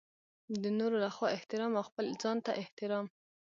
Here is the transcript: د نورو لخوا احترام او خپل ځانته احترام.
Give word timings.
د 0.61 0.63
نورو 0.79 0.95
لخوا 1.05 1.27
احترام 1.37 1.71
او 1.79 1.83
خپل 1.89 2.05
ځانته 2.21 2.51
احترام. 2.61 3.05